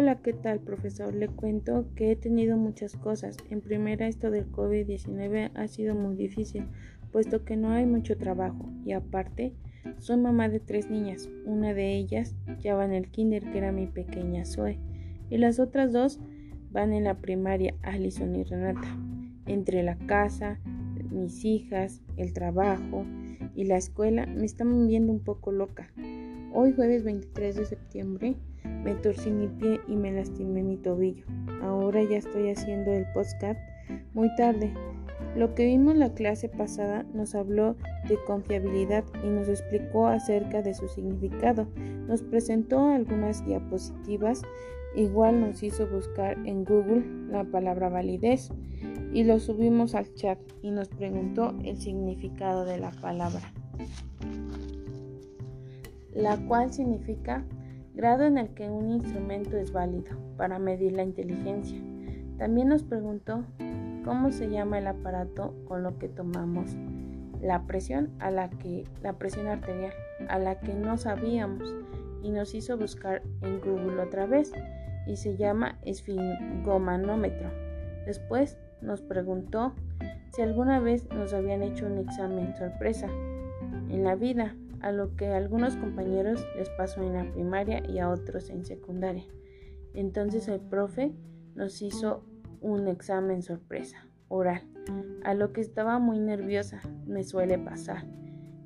Hola, 0.00 0.22
¿qué 0.22 0.32
tal, 0.32 0.60
profesor? 0.60 1.14
Le 1.14 1.28
cuento 1.28 1.84
que 1.94 2.10
he 2.10 2.16
tenido 2.16 2.56
muchas 2.56 2.96
cosas. 2.96 3.36
En 3.50 3.60
primera, 3.60 4.08
esto 4.08 4.30
del 4.30 4.50
COVID-19 4.50 5.50
ha 5.54 5.68
sido 5.68 5.94
muy 5.94 6.16
difícil, 6.16 6.64
puesto 7.12 7.44
que 7.44 7.54
no 7.58 7.68
hay 7.68 7.84
mucho 7.84 8.16
trabajo. 8.16 8.70
Y 8.82 8.92
aparte, 8.92 9.52
soy 9.98 10.16
mamá 10.16 10.48
de 10.48 10.58
tres 10.58 10.88
niñas. 10.88 11.28
Una 11.44 11.74
de 11.74 11.98
ellas 11.98 12.34
ya 12.60 12.76
va 12.76 12.86
en 12.86 12.94
el 12.94 13.10
kinder, 13.10 13.44
que 13.52 13.58
era 13.58 13.72
mi 13.72 13.88
pequeña 13.88 14.46
Zoe. 14.46 14.78
Y 15.28 15.36
las 15.36 15.60
otras 15.60 15.92
dos 15.92 16.18
van 16.70 16.94
en 16.94 17.04
la 17.04 17.18
primaria, 17.18 17.74
Alison 17.82 18.34
y 18.36 18.44
Renata. 18.44 18.96
Entre 19.44 19.82
la 19.82 19.98
casa, 19.98 20.60
mis 21.10 21.44
hijas, 21.44 22.00
el 22.16 22.32
trabajo 22.32 23.04
y 23.54 23.64
la 23.64 23.76
escuela 23.76 24.24
me 24.24 24.46
están 24.46 24.86
viendo 24.86 25.12
un 25.12 25.20
poco 25.20 25.52
loca. 25.52 25.92
Hoy 26.54 26.72
jueves 26.72 27.04
23 27.04 27.54
de 27.54 27.66
septiembre 27.66 28.36
me 28.64 28.94
torcí 28.94 29.30
mi 29.30 29.48
pie 29.48 29.80
y 29.88 29.96
me 29.96 30.12
lastimé 30.12 30.62
mi 30.62 30.76
tobillo. 30.76 31.24
Ahora 31.62 32.02
ya 32.02 32.16
estoy 32.16 32.50
haciendo 32.50 32.92
el 32.92 33.06
podcast 33.12 33.60
muy 34.14 34.34
tarde. 34.36 34.72
Lo 35.36 35.54
que 35.54 35.66
vimos 35.66 35.96
la 35.96 36.12
clase 36.12 36.48
pasada 36.48 37.04
nos 37.14 37.34
habló 37.34 37.76
de 38.08 38.18
confiabilidad 38.26 39.04
y 39.22 39.28
nos 39.28 39.48
explicó 39.48 40.06
acerca 40.06 40.62
de 40.62 40.74
su 40.74 40.88
significado. 40.88 41.68
Nos 42.08 42.22
presentó 42.22 42.88
algunas 42.88 43.44
diapositivas, 43.46 44.42
igual 44.96 45.40
nos 45.40 45.62
hizo 45.62 45.86
buscar 45.86 46.36
en 46.46 46.64
Google 46.64 47.04
la 47.30 47.44
palabra 47.44 47.88
validez 47.88 48.50
y 49.12 49.24
lo 49.24 49.38
subimos 49.38 49.94
al 49.94 50.12
chat 50.14 50.38
y 50.62 50.70
nos 50.70 50.88
preguntó 50.88 51.54
el 51.64 51.76
significado 51.78 52.64
de 52.64 52.78
la 52.78 52.90
palabra, 52.90 53.52
la 56.12 56.36
cual 56.46 56.72
significa 56.72 57.44
grado 57.94 58.24
en 58.24 58.38
el 58.38 58.50
que 58.50 58.68
un 58.68 58.90
instrumento 58.90 59.56
es 59.56 59.72
válido 59.72 60.16
para 60.36 60.58
medir 60.58 60.92
la 60.92 61.02
inteligencia. 61.02 61.78
También 62.38 62.68
nos 62.68 62.82
preguntó 62.82 63.44
cómo 64.04 64.30
se 64.32 64.48
llama 64.48 64.78
el 64.78 64.86
aparato 64.86 65.54
con 65.66 65.82
lo 65.82 65.98
que 65.98 66.08
tomamos 66.08 66.76
la 67.42 67.66
presión 67.66 68.10
a 68.18 68.30
la 68.30 68.50
que 68.50 68.84
la 69.02 69.14
presión 69.14 69.46
arterial 69.46 69.92
a 70.28 70.38
la 70.38 70.60
que 70.60 70.74
no 70.74 70.98
sabíamos 70.98 71.74
y 72.22 72.30
nos 72.30 72.54
hizo 72.54 72.76
buscar 72.76 73.22
en 73.40 73.60
Google 73.60 74.02
otra 74.02 74.26
vez 74.26 74.52
y 75.06 75.16
se 75.16 75.36
llama 75.36 75.78
esfingomanómetro. 75.82 77.50
Después 78.06 78.58
nos 78.82 79.00
preguntó 79.00 79.74
si 80.32 80.42
alguna 80.42 80.80
vez 80.80 81.08
nos 81.10 81.32
habían 81.32 81.62
hecho 81.62 81.86
un 81.86 81.98
examen 81.98 82.54
sorpresa 82.56 83.08
en 83.88 84.04
la 84.04 84.14
vida, 84.14 84.54
a 84.80 84.92
lo 84.92 85.16
que 85.16 85.28
a 85.28 85.36
algunos 85.36 85.76
compañeros 85.76 86.44
les 86.56 86.68
pasó 86.70 87.02
en 87.02 87.14
la 87.14 87.30
primaria 87.32 87.82
y 87.88 87.98
a 87.98 88.08
otros 88.08 88.50
en 88.50 88.64
secundaria. 88.64 89.24
Entonces 89.94 90.48
el 90.48 90.60
profe 90.60 91.12
nos 91.54 91.82
hizo 91.82 92.24
un 92.60 92.88
examen 92.88 93.42
sorpresa, 93.42 94.06
oral, 94.28 94.62
a 95.24 95.34
lo 95.34 95.52
que 95.52 95.60
estaba 95.60 95.98
muy 95.98 96.18
nerviosa, 96.18 96.80
me 97.06 97.24
suele 97.24 97.58
pasar. 97.58 98.06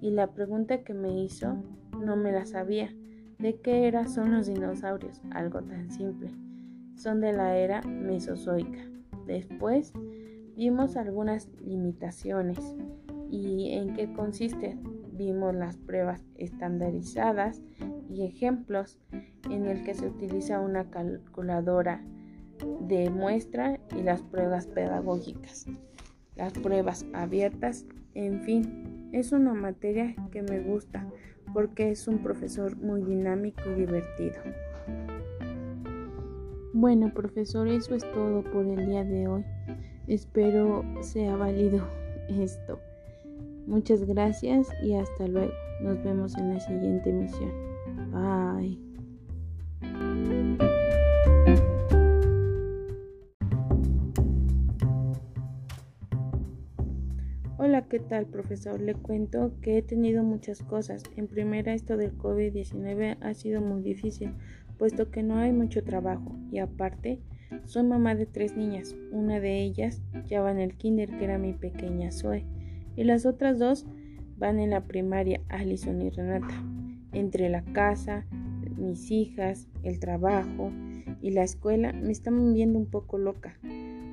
Y 0.00 0.10
la 0.10 0.32
pregunta 0.32 0.82
que 0.82 0.94
me 0.94 1.22
hizo 1.22 1.56
no 1.98 2.16
me 2.16 2.32
la 2.32 2.46
sabía. 2.46 2.94
¿De 3.38 3.60
qué 3.60 3.86
era 3.86 4.06
son 4.06 4.32
los 4.32 4.46
dinosaurios? 4.46 5.20
Algo 5.30 5.62
tan 5.62 5.90
simple. 5.90 6.30
Son 6.96 7.20
de 7.20 7.32
la 7.32 7.56
era 7.56 7.82
mesozoica. 7.82 8.80
Después 9.26 9.92
vimos 10.56 10.96
algunas 10.96 11.48
limitaciones 11.60 12.58
y 13.30 13.72
en 13.72 13.94
qué 13.94 14.12
consisten. 14.12 14.99
Vimos 15.20 15.54
las 15.54 15.76
pruebas 15.76 16.24
estandarizadas 16.38 17.60
y 18.08 18.24
ejemplos 18.24 18.98
en 19.50 19.66
el 19.66 19.84
que 19.84 19.92
se 19.92 20.06
utiliza 20.06 20.60
una 20.60 20.88
calculadora 20.88 22.02
de 22.88 23.10
muestra 23.10 23.78
y 23.94 24.00
las 24.00 24.22
pruebas 24.22 24.66
pedagógicas, 24.66 25.66
las 26.36 26.54
pruebas 26.54 27.04
abiertas, 27.12 27.84
en 28.14 28.40
fin, 28.44 29.10
es 29.12 29.32
una 29.32 29.52
materia 29.52 30.16
que 30.30 30.40
me 30.40 30.58
gusta 30.60 31.06
porque 31.52 31.90
es 31.90 32.08
un 32.08 32.20
profesor 32.22 32.78
muy 32.78 33.02
dinámico 33.02 33.60
y 33.72 33.80
divertido. 33.80 34.40
Bueno, 36.72 37.12
profesor, 37.12 37.68
eso 37.68 37.94
es 37.94 38.10
todo 38.10 38.42
por 38.42 38.64
el 38.64 38.86
día 38.86 39.04
de 39.04 39.28
hoy. 39.28 39.44
Espero 40.06 40.82
sea 41.02 41.36
válido 41.36 41.86
esto. 42.30 42.80
Muchas 43.70 44.04
gracias 44.04 44.66
y 44.82 44.94
hasta 44.94 45.28
luego. 45.28 45.52
Nos 45.80 46.02
vemos 46.02 46.36
en 46.36 46.54
la 46.54 46.58
siguiente 46.58 47.10
emisión. 47.10 47.52
Bye. 48.10 48.76
Hola, 57.58 57.86
¿qué 57.88 58.00
tal, 58.00 58.26
profesor? 58.26 58.80
Le 58.80 58.94
cuento 58.94 59.52
que 59.62 59.78
he 59.78 59.82
tenido 59.82 60.24
muchas 60.24 60.64
cosas. 60.64 61.04
En 61.16 61.28
primera, 61.28 61.72
esto 61.72 61.96
del 61.96 62.18
COVID-19 62.18 63.18
ha 63.20 63.34
sido 63.34 63.60
muy 63.60 63.82
difícil 63.82 64.34
puesto 64.78 65.12
que 65.12 65.22
no 65.22 65.36
hay 65.36 65.52
mucho 65.52 65.84
trabajo 65.84 66.34
y 66.50 66.58
aparte 66.58 67.20
soy 67.66 67.84
mamá 67.84 68.16
de 68.16 68.26
tres 68.26 68.56
niñas, 68.56 68.96
una 69.12 69.38
de 69.38 69.62
ellas 69.62 70.02
ya 70.26 70.40
va 70.40 70.50
en 70.50 70.58
el 70.58 70.76
kinder 70.76 71.16
que 71.18 71.24
era 71.24 71.38
mi 71.38 71.52
pequeña 71.52 72.10
Zoe 72.10 72.46
y 72.96 73.04
las 73.04 73.26
otras 73.26 73.58
dos 73.58 73.86
van 74.36 74.58
en 74.58 74.70
la 74.70 74.86
primaria 74.86 75.40
Alison 75.48 76.00
y 76.02 76.10
Renata. 76.10 76.54
Entre 77.12 77.48
la 77.48 77.62
casa, 77.64 78.26
mis 78.76 79.10
hijas, 79.10 79.68
el 79.82 79.98
trabajo 79.98 80.70
y 81.20 81.30
la 81.30 81.42
escuela 81.42 81.92
me 81.92 82.12
están 82.12 82.54
viendo 82.54 82.78
un 82.78 82.86
poco 82.86 83.18
loca. 83.18 83.58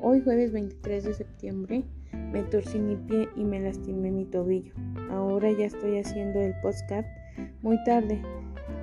Hoy 0.00 0.20
jueves 0.20 0.52
23 0.52 1.04
de 1.04 1.14
septiembre 1.14 1.84
me 2.32 2.42
torcí 2.42 2.78
mi 2.78 2.96
pie 2.96 3.28
y 3.36 3.44
me 3.44 3.60
lastimé 3.60 4.10
mi 4.10 4.24
tobillo. 4.24 4.74
Ahora 5.10 5.50
ya 5.50 5.66
estoy 5.66 5.98
haciendo 5.98 6.40
el 6.40 6.54
podcast 6.62 7.08
muy 7.62 7.82
tarde 7.84 8.20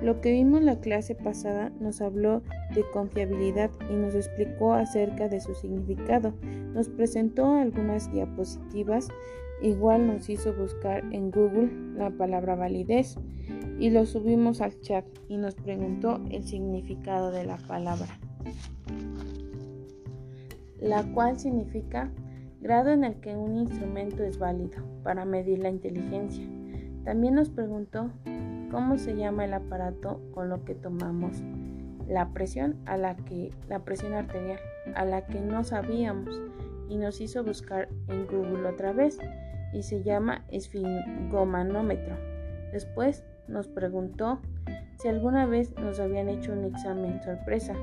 lo 0.02 0.22
que 0.22 0.32
vimos 0.32 0.62
la 0.62 0.80
clase 0.80 1.14
pasada 1.14 1.70
nos 1.78 2.00
habló 2.00 2.42
de 2.74 2.84
confiabilidad 2.90 3.70
y 3.90 3.94
nos 3.94 4.14
explicó 4.14 4.72
acerca 4.72 5.28
de 5.28 5.40
su 5.40 5.54
significado. 5.54 6.32
Nos 6.72 6.88
presentó 6.88 7.54
algunas 7.56 8.10
diapositivas, 8.10 9.08
igual 9.62 10.06
nos 10.06 10.28
hizo 10.28 10.54
buscar 10.54 11.04
en 11.12 11.30
Google 11.30 11.70
la 11.96 12.10
palabra 12.10 12.54
validez 12.54 13.16
y 13.78 13.90
lo 13.90 14.06
subimos 14.06 14.60
al 14.60 14.78
chat 14.80 15.04
y 15.28 15.36
nos 15.36 15.54
preguntó 15.54 16.20
el 16.30 16.44
significado 16.44 17.30
de 17.30 17.44
la 17.44 17.56
palabra, 17.56 18.18
la 20.78 21.02
cual 21.12 21.38
significa 21.38 22.10
grado 22.60 22.90
en 22.90 23.04
el 23.04 23.14
que 23.20 23.36
un 23.36 23.56
instrumento 23.56 24.22
es 24.22 24.38
válido 24.38 24.82
para 25.02 25.24
medir 25.24 25.60
la 25.60 25.70
inteligencia. 25.70 26.46
También 27.04 27.34
nos 27.34 27.48
preguntó 27.48 28.10
cómo 28.70 28.98
se 28.98 29.16
llama 29.16 29.46
el 29.46 29.54
aparato 29.54 30.20
con 30.32 30.48
lo 30.48 30.64
que 30.64 30.74
tomamos 30.74 31.42
la 32.06 32.32
presión 32.32 32.76
a 32.86 32.96
la 32.96 33.16
que 33.16 33.50
la 33.68 33.84
presión 33.84 34.14
arterial 34.14 34.58
a 34.94 35.04
la 35.04 35.26
que 35.26 35.40
no 35.40 35.64
sabíamos 35.64 36.40
y 36.90 36.98
nos 36.98 37.20
hizo 37.20 37.42
buscar 37.42 37.88
en 38.08 38.26
Google 38.26 38.68
otra 38.68 38.92
vez 38.92 39.18
y 39.72 39.82
se 39.82 40.02
llama 40.02 40.44
esfingomanómetro. 40.48 42.16
Después 42.72 43.24
nos 43.48 43.68
preguntó 43.68 44.40
si 44.98 45.08
alguna 45.08 45.46
vez 45.46 45.74
nos 45.76 46.00
habían 46.00 46.28
hecho 46.28 46.52
un 46.52 46.64
examen 46.64 47.22
sorpresa 47.22 47.74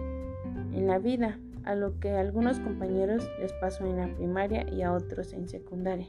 en 0.74 0.86
la 0.86 1.00
vida, 1.00 1.40
a 1.64 1.76
lo 1.76 2.00
que 2.00 2.12
a 2.12 2.20
algunos 2.20 2.60
compañeros 2.60 3.30
les 3.40 3.52
pasó 3.54 3.86
en 3.86 3.98
la 3.98 4.14
primaria 4.16 4.66
y 4.72 4.84
a 4.84 4.94
otros 4.94 5.34
en 5.34 5.50
secundaria. 5.50 6.08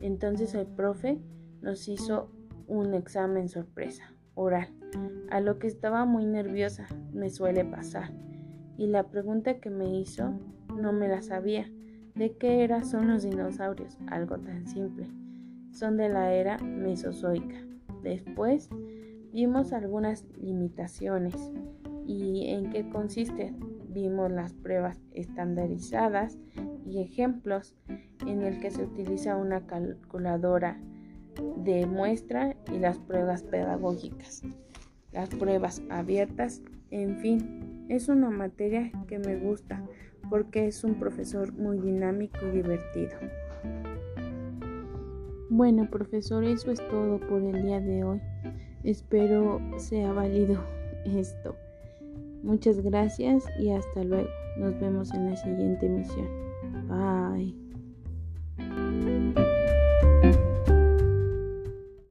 Entonces 0.00 0.54
el 0.54 0.66
profe 0.66 1.18
nos 1.60 1.86
hizo 1.88 2.30
un 2.66 2.94
examen 2.94 3.48
sorpresa, 3.48 4.14
oral, 4.34 4.68
a 5.30 5.40
lo 5.40 5.58
que 5.58 5.66
estaba 5.66 6.04
muy 6.06 6.24
nerviosa, 6.24 6.86
me 7.12 7.30
suele 7.30 7.64
pasar. 7.64 8.10
Y 8.78 8.86
la 8.86 9.04
pregunta 9.04 9.60
que 9.60 9.70
me 9.70 9.94
hizo 9.94 10.32
no 10.76 10.92
me 10.92 11.06
la 11.06 11.22
sabía. 11.22 11.70
¿De 12.20 12.36
qué 12.36 12.64
era 12.64 12.84
son 12.84 13.08
los 13.08 13.22
dinosaurios? 13.22 13.96
Algo 14.08 14.36
tan 14.36 14.66
simple. 14.66 15.06
Son 15.72 15.96
de 15.96 16.10
la 16.10 16.34
era 16.34 16.58
mesozoica. 16.58 17.56
Después 18.02 18.68
vimos 19.32 19.72
algunas 19.72 20.26
limitaciones 20.36 21.34
y 22.06 22.48
en 22.48 22.68
qué 22.68 22.86
consisten. 22.90 23.58
Vimos 23.88 24.30
las 24.30 24.52
pruebas 24.52 25.00
estandarizadas 25.14 26.36
y 26.84 27.00
ejemplos 27.00 27.74
en 28.26 28.42
el 28.42 28.60
que 28.60 28.70
se 28.70 28.84
utiliza 28.84 29.36
una 29.36 29.66
calculadora 29.66 30.78
de 31.64 31.86
muestra 31.86 32.54
y 32.70 32.80
las 32.80 32.98
pruebas 32.98 33.44
pedagógicas, 33.44 34.42
las 35.10 35.30
pruebas 35.30 35.82
abiertas, 35.88 36.60
en 36.90 37.16
fin, 37.20 37.86
es 37.88 38.10
una 38.10 38.28
materia 38.28 38.92
que 39.08 39.18
me 39.18 39.36
gusta 39.36 39.82
porque 40.30 40.68
es 40.68 40.84
un 40.84 40.94
profesor 40.94 41.52
muy 41.52 41.78
dinámico 41.78 42.38
y 42.46 42.50
divertido. 42.56 43.16
Bueno, 45.50 45.90
profesor, 45.90 46.44
eso 46.44 46.70
es 46.70 46.78
todo 46.88 47.18
por 47.18 47.42
el 47.42 47.62
día 47.62 47.80
de 47.80 48.04
hoy. 48.04 48.20
Espero 48.84 49.60
sea 49.78 50.12
válido 50.12 50.62
esto. 51.04 51.56
Muchas 52.42 52.80
gracias 52.80 53.44
y 53.58 53.70
hasta 53.70 54.04
luego. 54.04 54.28
Nos 54.58 54.78
vemos 54.80 55.12
en 55.12 55.30
la 55.30 55.36
siguiente 55.36 55.86
emisión. 55.86 56.28
Bye. 56.88 57.69